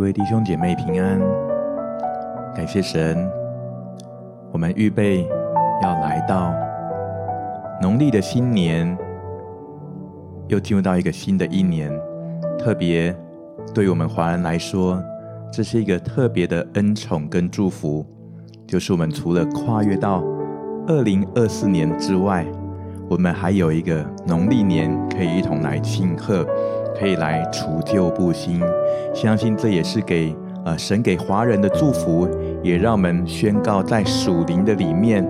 [0.00, 1.20] 各位弟兄姐妹平安，
[2.54, 3.30] 感谢神，
[4.50, 5.28] 我们预备
[5.82, 6.54] 要来到
[7.82, 8.96] 农历的新年，
[10.48, 11.92] 又进入到一个新的一年。
[12.58, 13.14] 特别
[13.74, 14.98] 对于我们华人来说，
[15.52, 18.02] 这是一个特别的恩宠跟祝福，
[18.66, 20.24] 就是我们除了跨越到
[20.86, 22.46] 二零二四年之外，
[23.10, 26.46] 我们还有一个农历年可以一同来庆贺。
[27.00, 28.60] 可以来除旧布新，
[29.14, 30.36] 相信这也是给
[30.66, 32.28] 呃神给华人的祝福，
[32.62, 35.26] 也让我们宣告在属灵的里面，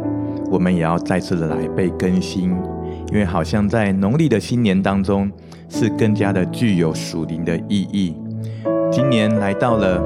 [0.51, 2.51] 我们也要再次的来被更新，
[3.13, 5.31] 因为好像在农历的新年当中
[5.69, 8.17] 是更加的具有属灵的意义。
[8.91, 10.03] 今年来到了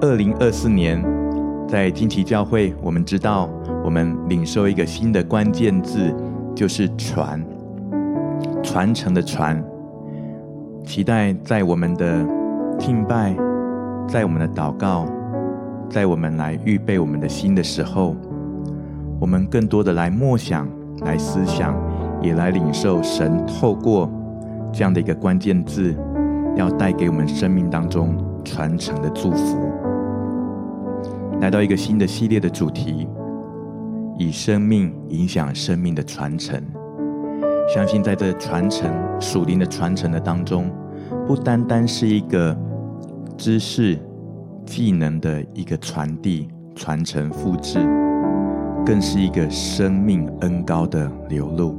[0.00, 1.00] 二零二四年，
[1.68, 3.48] 在金奇教会，我们知道
[3.84, 6.12] 我们领受一个新的关键字，
[6.56, 7.40] 就是传，
[8.64, 9.64] 传承的传。
[10.86, 12.24] 期待在我们的
[12.78, 13.36] 敬拜，
[14.08, 15.04] 在我们的祷告，
[15.90, 18.14] 在我们来预备我们的心的时候，
[19.20, 20.66] 我们更多的来默想、
[21.00, 21.74] 来思想，
[22.22, 24.08] 也来领受神透过
[24.72, 25.92] 这样的一个关键字，
[26.54, 29.58] 要带给我们生命当中传承的祝福。
[31.40, 33.08] 来到一个新的系列的主题，
[34.16, 36.62] 以生命影响生命的传承。
[37.68, 38.88] 相信在这传承
[39.20, 40.70] 属灵的传承的当中，
[41.26, 42.56] 不单单是一个
[43.36, 43.98] 知识、
[44.64, 47.80] 技能的一个传递、传承、复制，
[48.84, 51.76] 更是一个生命恩膏的流露。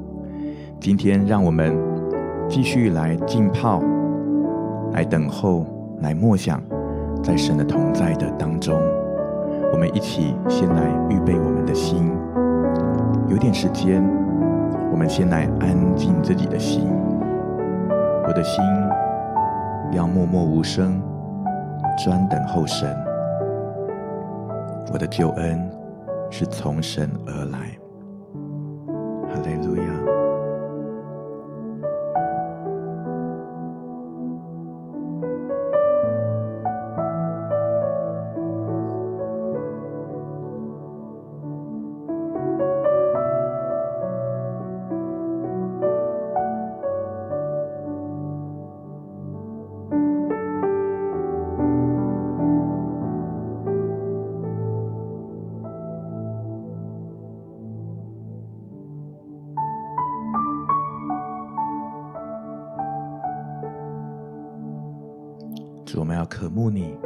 [0.80, 1.76] 今天，让我们
[2.50, 3.82] 继续来浸泡，
[4.92, 5.66] 来等候，
[6.02, 6.62] 来默想，
[7.24, 8.78] 在神的同在的当中，
[9.72, 12.12] 我们一起先来预备我们的心，
[13.30, 14.04] 有点时间。
[14.98, 16.92] 我们先来安静自己的心，
[18.28, 18.66] 我的心
[19.92, 21.00] 要默默无声，
[22.04, 22.98] 专等候神。
[24.92, 25.70] 我的救恩
[26.32, 27.78] 是从神而来。
[29.30, 29.87] 哈利路亚。
[66.58, 66.98] 慕你，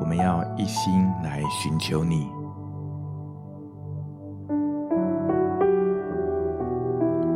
[0.00, 0.92] 我们要一心
[1.22, 2.28] 来寻求你，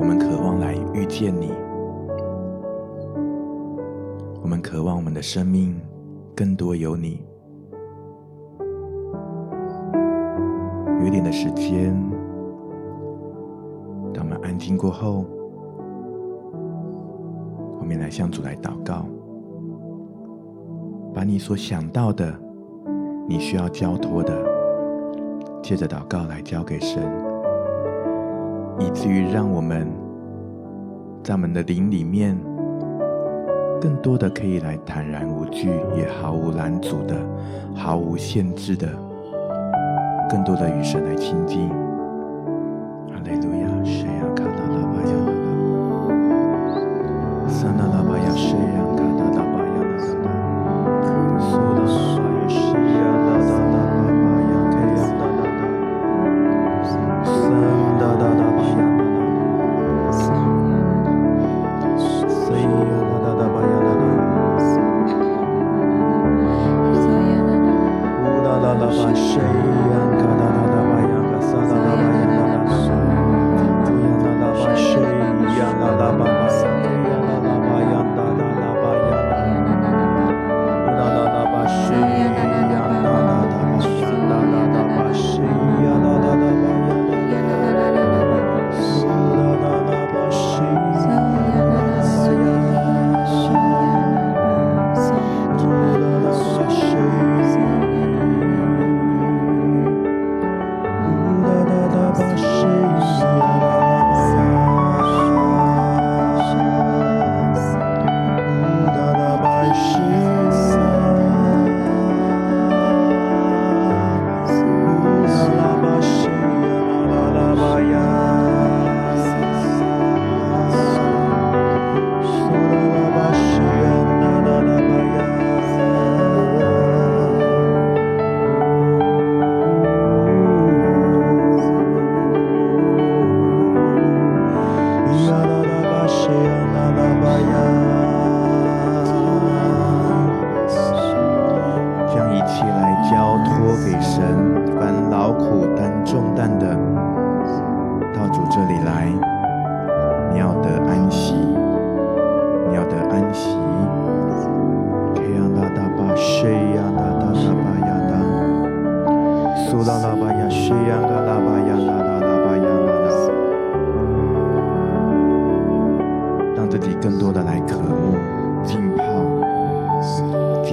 [0.00, 1.52] 我们渴望来遇见你，
[4.42, 5.80] 我们渴望我们的生命
[6.34, 7.24] 更多有你。
[11.04, 11.94] 有点的时间，
[14.12, 15.37] 当我们安静过后。
[17.88, 19.06] 面来向主来祷告，
[21.14, 22.32] 把你所想到的、
[23.26, 24.32] 你需要交托的，
[25.62, 27.02] 借着祷告来交给神，
[28.78, 29.88] 以至于让我们
[31.24, 32.38] 在我们的灵里面，
[33.80, 37.16] 更多的可以来坦然无惧，也毫无拦阻的、
[37.74, 38.86] 毫无限制的，
[40.28, 41.70] 更多的与神来亲近。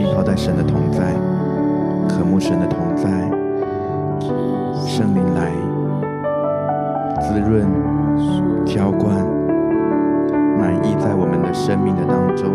[0.05, 1.15] 浸泡在神的同在，
[2.07, 3.09] 渴慕神的同在，
[4.85, 5.51] 圣灵来
[7.19, 7.65] 滋润、
[8.63, 9.15] 浇灌、
[10.59, 12.53] 满溢在我们的生命的当中。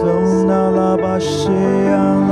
[0.00, 2.23] Sonalabashea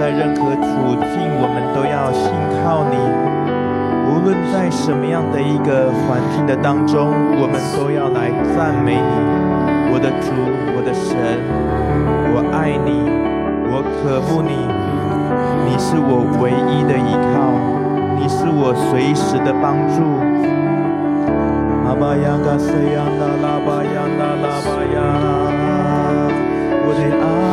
[0.00, 2.32] 在任何处境，我们都要信
[2.64, 2.96] 靠你。
[4.08, 9.12] 无论在什么样的一个环境的当中，我们都要来赞美你，
[9.92, 10.32] 我的主，
[10.72, 11.12] 我的神，
[12.32, 13.04] 我爱你，
[13.68, 14.56] 我渴慕你，
[15.68, 17.52] 你是我唯一的依靠，
[18.16, 20.00] 你是我随时的帮助。
[21.84, 24.98] 阿巴呀嘎塞呀那拉巴呀那拉巴呀，
[26.88, 27.49] 我的爱。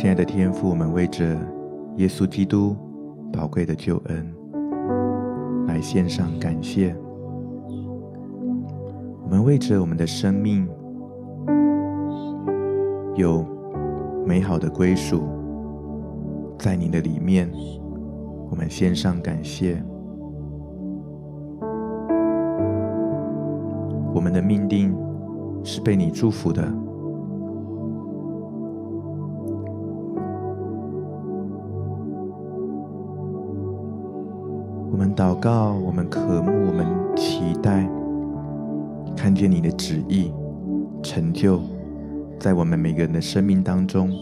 [0.00, 1.36] 亲爱的天父，我们为着
[1.96, 2.76] 耶稣基督
[3.32, 4.32] 宝贵的救恩
[5.66, 6.94] 来献上感谢。
[9.24, 10.68] 我们为着我们的生命
[13.16, 13.44] 有
[14.24, 15.24] 美好的归属，
[16.60, 17.50] 在你的里面，
[18.48, 19.82] 我们献上感谢。
[24.14, 24.94] 我们的命定
[25.64, 26.72] 是被你祝福的。
[35.18, 37.90] 祷告，我们渴慕，我们期待，
[39.16, 40.32] 看见你的旨意
[41.02, 41.60] 成就
[42.38, 44.12] 在我们每个人的生命当中，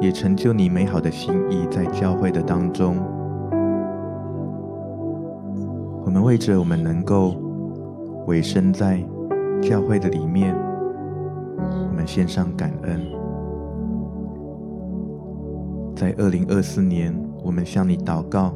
[0.00, 2.96] 也成就你美好的心意在教会的当中。
[6.04, 7.36] 我们为着我们能够
[8.26, 9.00] 委身在
[9.62, 10.52] 教会的里面，
[11.88, 13.00] 我们献上感恩。
[15.94, 18.52] 在二零二四年，我们向你祷告。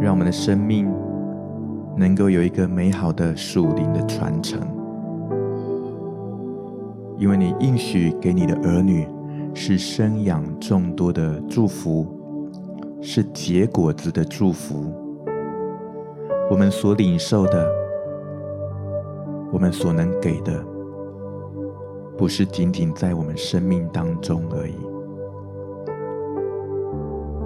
[0.00, 0.88] 让我们的生命
[1.96, 4.60] 能够有一个美好的属灵的传承，
[7.18, 9.08] 因为你应许给你的儿女
[9.52, 12.06] 是生养众多的祝福，
[13.00, 14.84] 是结果子的祝福。
[16.48, 17.68] 我们所领受的，
[19.52, 20.64] 我们所能给的，
[22.16, 24.74] 不是仅仅在我们生命当中而已。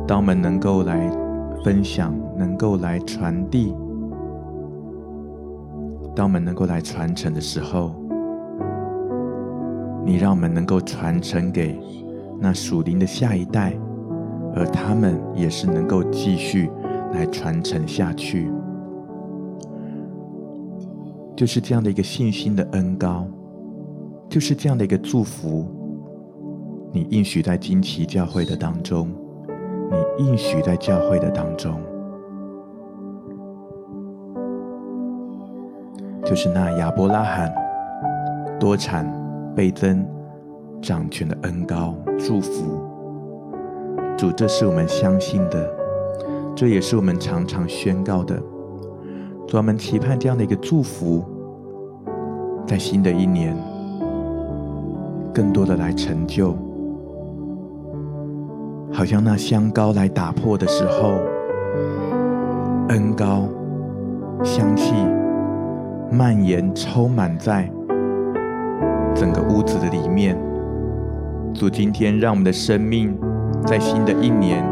[0.07, 1.22] 当我们能够来。
[1.63, 3.73] 分享能够来传递，
[6.13, 7.95] 当我们能够来传承的时候，
[10.05, 11.79] 你让我们能够传承给
[12.41, 13.75] 那属灵的下一代，
[14.57, 16.69] 而他们也是能够继续
[17.13, 18.51] 来传承下去。
[21.37, 23.25] 就是这样的一个信心的恩膏，
[24.29, 25.65] 就是这样的一个祝福，
[26.91, 29.09] 你应许在惊奇教会的当中。
[29.93, 31.79] 你应许在教会的当中，
[36.25, 37.55] 就是那亚伯拉罕
[38.59, 39.07] 多产
[39.55, 40.03] 倍增
[40.81, 42.81] 掌权的恩膏祝福。
[44.17, 45.71] 主，这是我们相信的，
[46.55, 48.41] 这也是我们常常宣告的。
[49.47, 51.23] 主，我们期盼这样的一个祝福，
[52.67, 53.55] 在新的一年，
[55.35, 56.57] 更多的来成就。
[58.95, 61.15] 好像那香膏来打破的时候，
[62.89, 63.49] 恩膏
[64.45, 64.95] 香气
[66.11, 67.69] 蔓延，充满在
[69.15, 70.37] 整个屋子的里面。
[71.55, 73.19] 主，今天让我们的生命
[73.67, 74.63] 在新的一年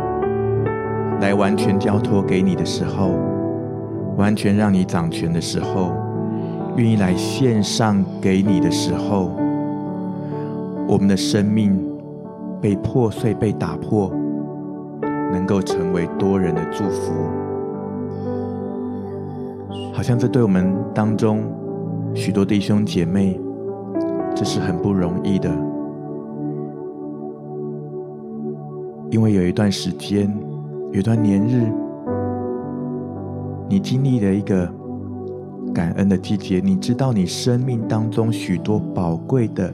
[1.21, 3.15] 来完全交托给你的时候，
[4.17, 5.93] 完全让你掌权的时候，
[6.77, 9.31] 愿意来献上给你的时候，
[10.87, 11.90] 我们的生命。
[12.61, 14.12] 被破碎、被打破，
[15.33, 17.12] 能够成为多人的祝福，
[19.95, 21.43] 好像这对我们当中
[22.14, 23.40] 许多弟兄姐妹，
[24.35, 25.49] 这是很不容易的，
[29.11, 30.31] 因为有一段时间，
[30.93, 31.67] 有一段年日，
[33.69, 34.71] 你经历了一个
[35.73, 39.73] 感恩的季节，你知道你生命当中许多宝贵的。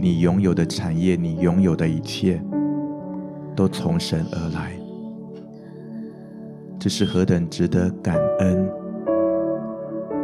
[0.00, 2.42] 你拥有的产业，你拥有的一切，
[3.54, 4.72] 都从神而来。
[6.78, 8.66] 这是何等值得感恩！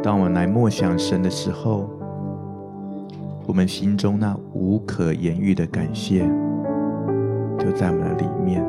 [0.02, 1.90] 当我们来默想神的时候，
[3.46, 6.20] 我们心中那无可言喻的感谢，
[7.58, 8.64] 就在我们的里面。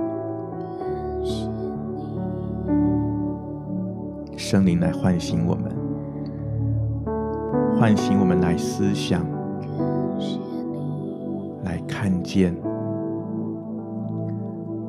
[4.36, 5.72] 圣灵来唤醒我们，
[7.80, 9.26] 唤醒我们来思想。
[11.88, 12.56] 看见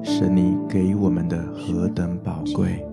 [0.03, 2.85] 神你给我们的何等宝贵，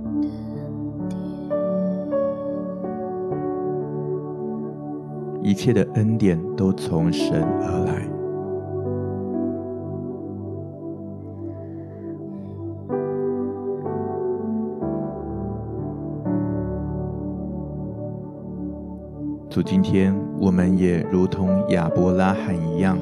[5.42, 8.02] 一切的恩典都从神而来。
[19.50, 22.98] 主，今天我们也如同亚伯拉罕一样。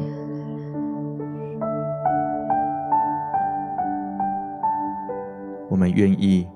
[5.84, 6.48] 们愿意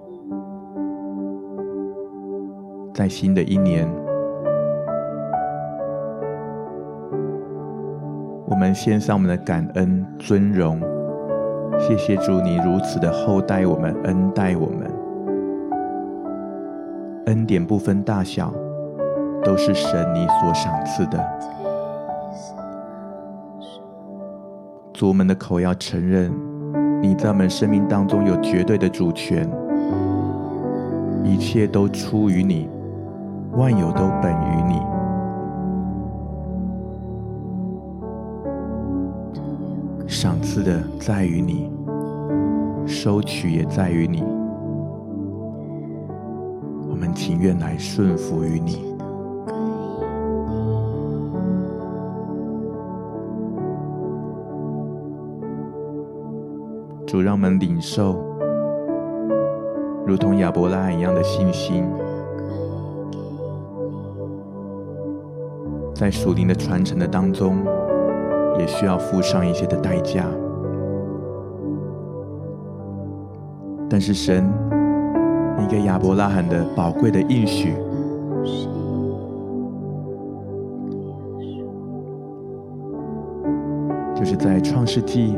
[2.94, 3.86] 在新的一年，
[8.46, 10.80] 我们献上我们的感恩、尊荣。
[11.78, 14.90] 谢谢主，你如此的厚待我们、恩待我们，
[17.26, 18.54] 恩典不分大小，
[19.44, 21.22] 都是神你所赏赐的。
[24.94, 26.32] 主，我们的口要承认，
[27.02, 29.50] 你在我们生命当中有绝对的主权，
[31.24, 32.68] 一切都出于你，
[33.54, 34.82] 万有都本于你，
[40.08, 41.72] 赏赐的在于你，
[42.86, 44.24] 收取也在于你，
[46.90, 48.97] 我们情愿来顺服于你。
[57.18, 58.24] 主，让我们领受
[60.06, 61.84] 如同亚伯拉罕一样的信心，
[65.96, 67.58] 在属灵的传承的当中，
[68.60, 70.26] 也需要付上一些的代价。
[73.90, 74.48] 但是神，
[75.58, 77.74] 你给亚伯拉罕的宝贵的应许，
[84.14, 85.36] 就是在创世纪。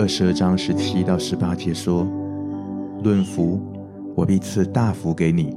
[0.00, 2.08] 二十二章十七到十八节说
[3.04, 3.60] ：“论福，
[4.14, 5.54] 我必赐大福给你；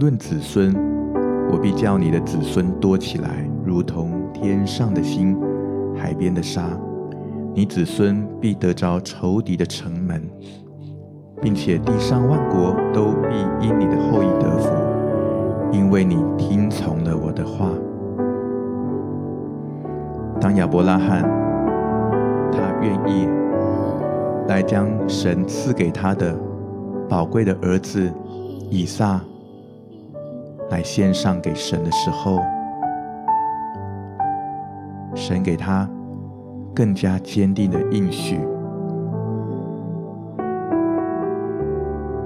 [0.00, 0.74] 论子孙，
[1.52, 5.38] 我必叫你的子孙多起来，如同天上的星、
[5.96, 6.68] 海边的沙。
[7.54, 10.20] 你子孙必得着仇敌的城门，
[11.40, 14.68] 并且地上万国都必因你的后裔得福，
[15.70, 17.70] 因为你听从了我的话。”
[20.42, 21.22] 当亚伯拉罕，
[22.50, 23.28] 他愿意。
[24.50, 26.36] 来将神赐给他的
[27.08, 28.12] 宝贵的儿子
[28.68, 29.20] 以撒
[30.70, 32.40] 来献上给神的时候，
[35.14, 35.88] 神给他
[36.74, 38.40] 更加坚定的应许。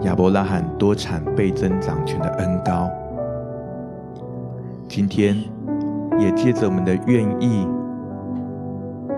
[0.04, 2.88] 亚伯拉罕多产倍增长全的恩膏，
[4.88, 5.37] 今天
[6.18, 7.68] 也借着我们的愿意，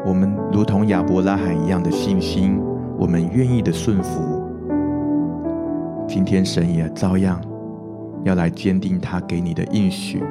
[0.05, 2.61] 我们如同亚伯拉罕一样的信心。
[2.99, 4.43] 我们愿意的顺服，
[6.09, 7.41] 今天神也照样
[8.25, 10.23] 要来坚定他给你的应许。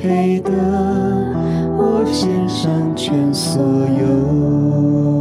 [0.00, 0.52] 配得
[1.76, 3.60] 我献上全所
[4.00, 5.17] 有。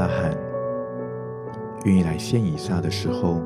[0.00, 0.34] 拉罕
[1.84, 3.38] 愿意来献以撒的时候，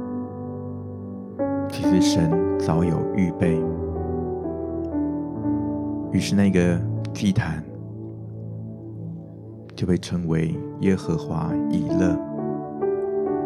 [1.69, 3.61] 其实神早有预备。
[6.13, 6.79] 于是那个
[7.13, 7.61] 祭坛
[9.75, 12.17] 就被称为耶和华以勒，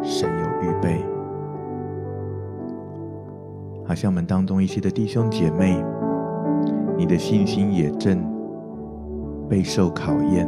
[0.02, 1.02] 神有预备。
[3.86, 5.82] 好像我们当中一些的弟兄姐妹，
[6.94, 8.22] 你的信心也正
[9.48, 10.46] 备受考验，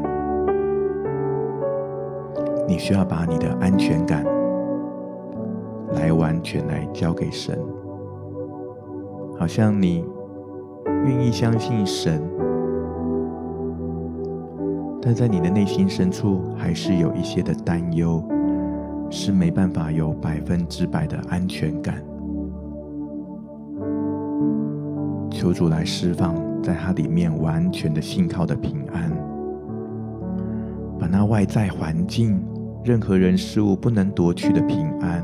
[2.70, 4.24] 你需要把你的安全感
[5.94, 7.58] 来完全来交给神，
[9.36, 10.04] 好像你
[10.86, 12.22] 愿意相信神，
[15.02, 18.22] 但在你的内心深处还是有一些的担忧，
[19.10, 21.96] 是没办法有百分之百的安全感。
[25.28, 29.10] 求主来释放，在他里面完全的信靠的平安，
[31.00, 32.40] 把那外在环境、
[32.82, 35.22] 任何人事物不能夺去的平安，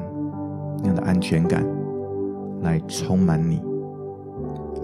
[0.81, 1.64] 那样的安全感，
[2.62, 3.62] 来充满你，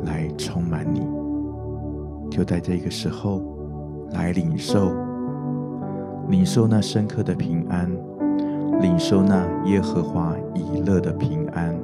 [0.07, 1.07] 来充满你。
[2.31, 3.43] 就在这个时候，
[4.13, 4.91] 来领受，
[6.29, 7.91] 领受那深刻的平安，
[8.81, 11.79] 领受那耶和华以勒的平安。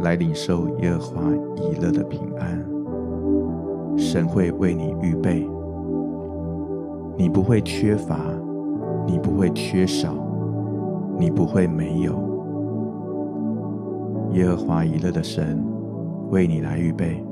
[0.00, 1.22] 来领受耶和华
[1.56, 2.64] 以勒的平安，
[3.98, 5.48] 神会为你预备，
[7.16, 8.18] 你不会缺乏，
[9.06, 10.12] 你不会缺少，
[11.18, 12.12] 你不会没有。
[14.32, 15.64] 耶和华以勒的神
[16.30, 17.24] 为你来预备，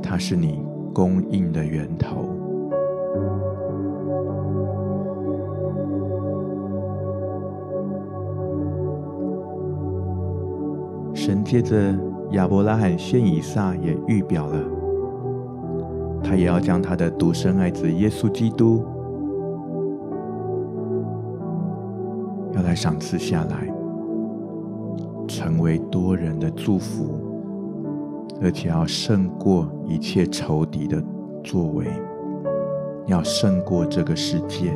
[0.00, 2.24] 他是你供应的源头。
[11.12, 11.94] 神借着
[12.30, 14.58] 亚伯拉罕献以撒，也预表了
[16.22, 18.84] 他也要将他的独生爱子耶稣基督
[22.70, 23.66] 来赏赐下来，
[25.26, 27.18] 成为多人的祝福，
[28.40, 31.02] 而且要胜过一切仇敌的
[31.42, 31.84] 作为，
[33.06, 34.72] 要胜过这个世界。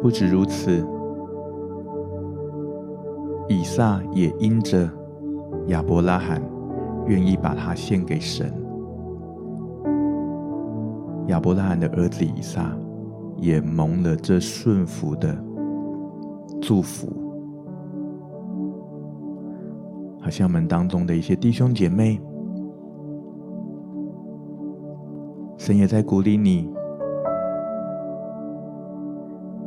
[0.00, 0.86] 不止如此。
[3.48, 4.88] 以撒也因着
[5.66, 6.40] 亚伯拉罕
[7.06, 8.50] 愿意把他献给神，
[11.28, 12.76] 亚伯拉罕的儿子以撒
[13.38, 15.36] 也蒙了这顺服的
[16.60, 17.08] 祝福。
[20.20, 22.20] 好像我们当中的一些弟兄姐妹，
[25.58, 26.70] 神也在鼓励你，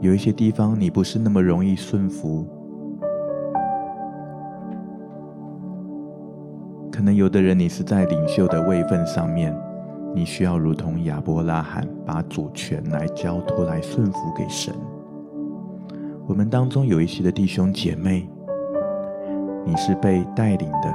[0.02, 2.46] 有一些地方你不是那么容易顺服。
[6.92, 9.56] 可能有的人，你是在领袖的位分上面，
[10.16, 14.74] 你需要如同亚伯拉罕，把主权来交托、来顺服给神。
[16.26, 18.28] 我们当中有一些的弟兄姐妹，
[19.64, 20.94] 你是被带领的，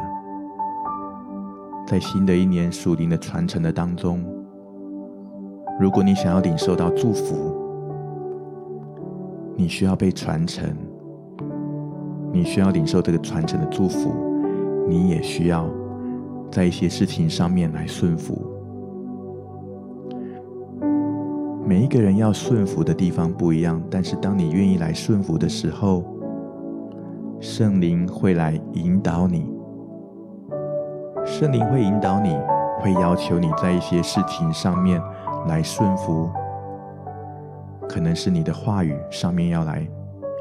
[1.86, 4.24] 在新的一年属灵的传承的当中，
[5.78, 7.56] 如果你想要领受到祝福，
[9.56, 10.74] 你需要被传承，
[12.32, 14.12] 你需要领受这个传承的祝福，
[14.88, 15.66] 你也需要。
[16.50, 18.51] 在一些事情上面来顺服，
[21.72, 26.04] 每一个人要顺服的地方不一样，但是当你愿意来顺服的时候，
[27.40, 29.50] 圣灵会来引导你，
[31.24, 32.36] 圣灵会引导你，
[32.78, 35.00] 会要求你在一些事情上面
[35.48, 36.28] 来顺服，
[37.88, 39.88] 可能是你的话语上面要来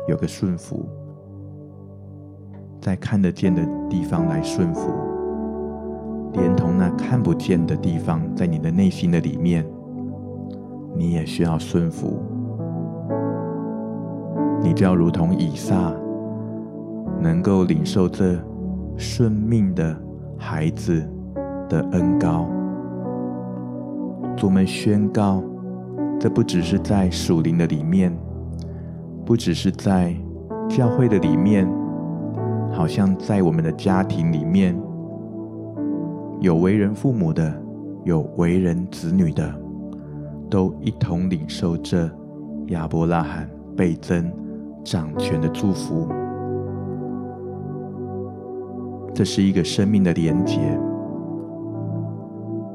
[0.10, 0.86] 有个顺服，
[2.82, 4.92] 在看得见的地方来顺服。
[6.34, 9.66] 连同那看不见的地方，在你的内心的里面，
[11.02, 12.22] 你也需要顺服。
[14.62, 15.92] 你就要如同以撒，
[17.20, 18.38] 能够领受这
[18.96, 19.98] 顺命的
[20.38, 21.04] 孩子
[21.68, 22.48] 的恩膏。
[24.44, 25.44] 我们宣告，
[26.20, 28.16] 这不只是在属灵的里面，
[29.26, 30.16] 不只是在
[30.70, 31.68] 教会的里面，
[32.72, 34.80] 好像在我们的家庭里面。
[36.40, 37.52] 有为人父母的，
[38.04, 39.52] 有为人子女的，
[40.52, 42.12] 都一同领受这
[42.68, 44.30] 亚伯拉罕倍增
[44.84, 46.10] 掌权的祝福。
[49.14, 50.60] 这是一个生命的连结，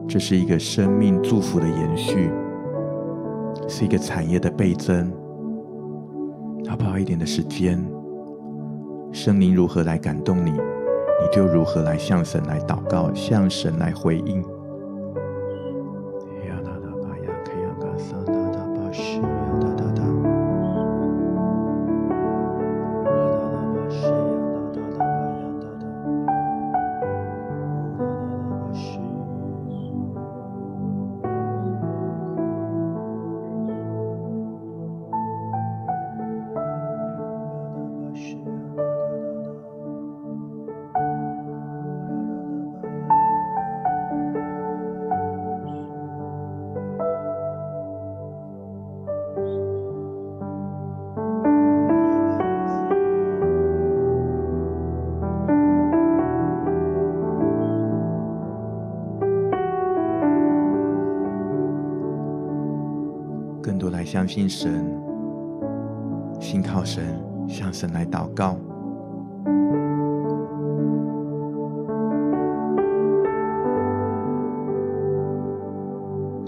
[0.08, 2.30] 这是一个生命祝福的延续，
[3.68, 5.12] 是一个产业的倍增。
[6.66, 6.98] 好不好？
[6.98, 7.78] 一点的时间，
[9.12, 10.50] 圣灵如何来感动你？
[10.50, 14.42] 你就如何来向神来祷告，向神来回应。
[64.06, 64.70] 相信神，
[66.38, 67.02] 信靠神，
[67.48, 68.56] 向神来祷告。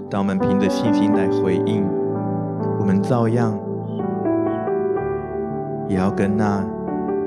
[0.09, 1.85] 当我们凭着信心来回应，
[2.79, 3.53] 我们照样
[5.89, 6.65] 也要跟那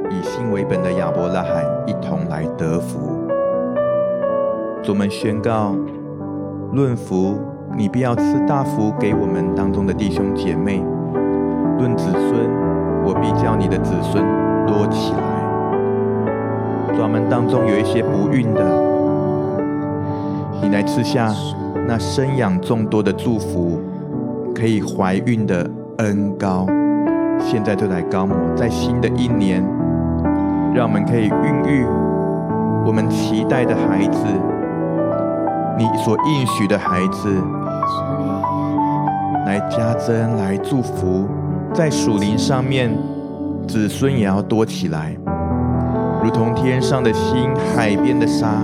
[0.09, 2.99] 以信为本的亚伯拉罕一同来得福。
[4.88, 5.77] 我们宣告：
[6.73, 7.38] 论福，
[7.77, 10.83] 你必要赐大福给我们当中的弟兄姐妹；
[11.79, 12.51] 论子孙，
[13.05, 14.25] 我必叫你的子孙
[14.67, 15.21] 多起来。
[17.01, 18.63] 我们当中有一些不孕的，
[20.63, 21.33] 你来吃下。
[21.89, 23.81] 那生养众多的祝福，
[24.55, 26.65] 可以怀孕的恩膏，
[27.41, 29.61] 现在就来膏抹，在新的一年，
[30.73, 31.85] 让我们可以孕育
[32.87, 34.25] 我们期待的孩子，
[35.77, 37.29] 你所应许的孩子，
[39.46, 41.26] 来加增，来祝福，
[41.74, 42.90] 在属灵上面，
[43.66, 45.16] 子孙也要多起来，
[46.22, 48.62] 如同天上的星，海边的沙。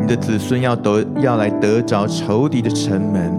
[0.00, 3.32] 你的子孙要得，要来得着仇敌的城门，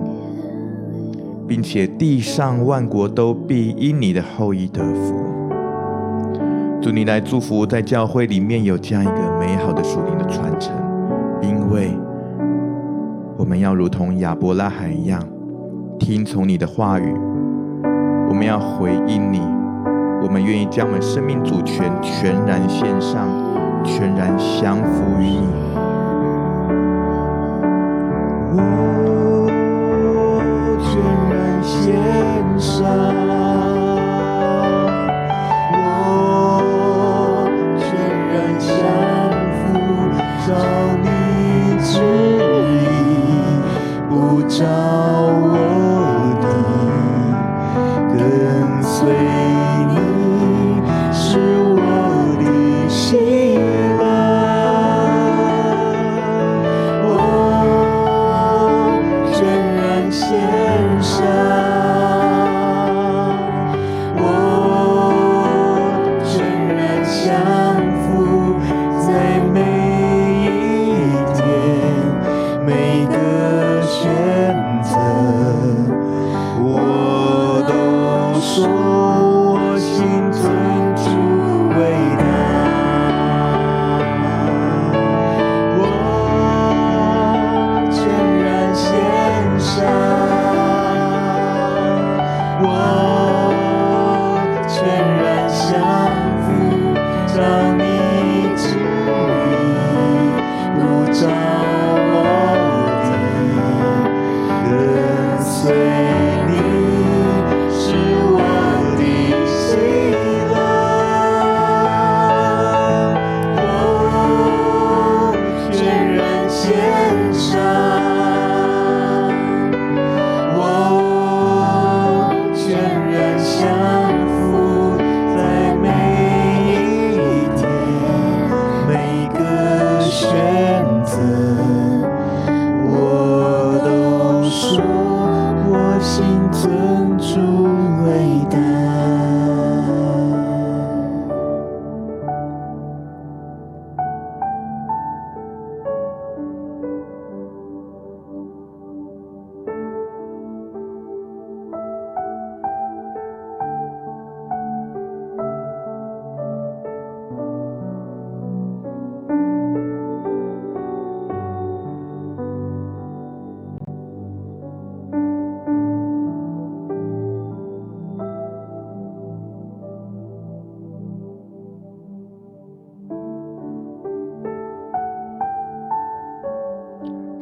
[1.47, 5.15] 并且地上万国都必因你的后裔得福。
[6.81, 10.71] 祝你来祝福，在教会里面有这样一个美好的属灵的传承，
[11.41, 11.91] 因为
[13.37, 15.21] 我们要如同亚伯拉罕一样，
[15.99, 17.13] 听从你的话语，
[18.29, 19.41] 我们要回应你，
[20.23, 23.27] 我们愿意将我们生命主权全然献上，
[23.83, 25.47] 全然降服于你。
[28.55, 29.45] 我
[30.81, 30.89] 全
[31.29, 31.93] 然献
[32.59, 33.08] 上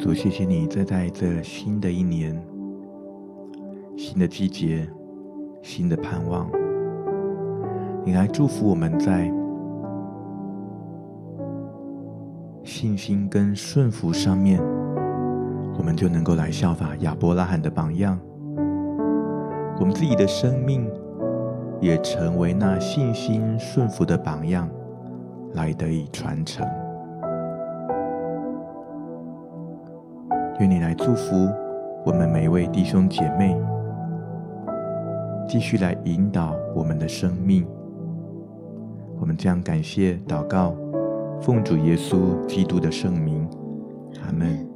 [0.08, 2.42] 主，谢谢你，在在这新的一年、
[3.98, 4.88] 新的季节、
[5.62, 6.50] 新的盼望，
[8.06, 9.30] 你来祝福我们在
[12.64, 14.64] 信心跟顺服上面，
[15.78, 18.18] 我们就能够来效法亚伯拉罕的榜样，
[19.78, 20.90] 我们自己的生命
[21.82, 24.70] 也成为那信心顺服的榜样，
[25.52, 26.66] 来得以传承。
[30.60, 31.36] 愿你来祝福
[32.04, 33.56] 我们每一位弟兄姐妹，
[35.48, 37.64] 继续来引导我们的生命。
[39.20, 40.76] 我们将感谢祷告，
[41.40, 43.48] 奉主耶稣基督的圣名，
[44.26, 44.67] 阿门。